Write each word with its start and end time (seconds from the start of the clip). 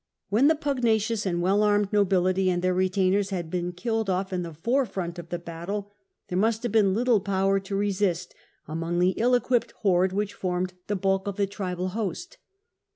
When 0.29 0.47
the 0.47 0.55
pugnacious 0.55 1.27
and 1.27 1.43
well 1.43 1.61
armed 1.61 1.93
nobility 1.93 2.49
and 2.49 2.63
their 2.63 2.73
retainers 2.73 3.29
had 3.29 3.51
been 3.51 3.71
killed 3.71 4.09
off 4.09 4.33
in 4.33 4.41
the 4.41 4.51
forefront 4.51 5.19
of 5.19 5.29
the 5.29 5.37
battle, 5.37 5.91
there 6.27 6.39
must 6.39 6.63
have 6.63 6.71
been 6.71 6.95
little 6.95 7.19
power 7.19 7.59
to 7.59 7.75
resist 7.75 8.33
among 8.67 8.97
the 8.97 9.11
ill 9.17 9.35
equipped 9.35 9.73
horde 9.83 10.11
which 10.11 10.33
formed 10.33 10.73
the 10.87 10.95
bulk 10.95 11.27
of 11.27 11.35
the 11.35 11.45
tribal 11.45 11.89
host. 11.89 12.39